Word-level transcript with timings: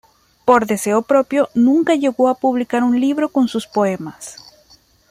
Por 0.45 0.65
deseo 0.65 1.03
propio, 1.03 1.49
nunca 1.53 1.93
llegó 1.93 2.27
a 2.27 2.33
publicar 2.33 2.81
un 2.83 2.99
libro 2.99 3.29
con 3.29 3.47
sus 3.47 3.67
poemas. 3.67 4.35